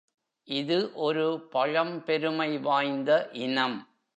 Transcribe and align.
இது 0.47 0.77
ஒரு 0.93 1.25
பழம் 1.51 2.03
பெருமை 2.03 2.57
வாய்ந்த 2.57 3.29
இனம். 3.31 3.77